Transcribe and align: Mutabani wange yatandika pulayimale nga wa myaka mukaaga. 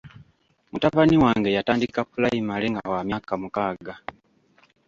Mutabani 0.71 1.15
wange 1.23 1.49
yatandika 1.57 1.99
pulayimale 2.11 2.65
nga 2.71 2.81
wa 2.91 3.01
myaka 3.07 3.33
mukaaga. 3.41 3.93